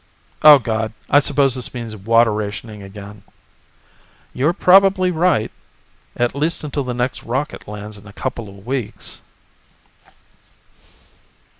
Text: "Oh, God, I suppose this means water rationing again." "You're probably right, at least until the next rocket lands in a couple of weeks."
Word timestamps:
"Oh, 0.41 0.57
God, 0.57 0.93
I 1.11 1.19
suppose 1.19 1.53
this 1.53 1.75
means 1.75 1.95
water 1.95 2.33
rationing 2.33 2.81
again." 2.81 3.21
"You're 4.33 4.51
probably 4.51 5.11
right, 5.11 5.51
at 6.17 6.33
least 6.33 6.63
until 6.63 6.83
the 6.83 6.95
next 6.95 7.21
rocket 7.21 7.67
lands 7.67 7.99
in 7.99 8.07
a 8.07 8.11
couple 8.13 8.49
of 8.49 8.65
weeks." 8.65 9.21